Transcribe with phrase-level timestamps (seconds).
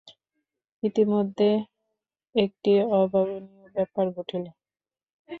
[0.83, 1.49] ইতিমধ্যে
[2.35, 4.45] একটি অভাবনীয় ব্যাপার ঘটিল।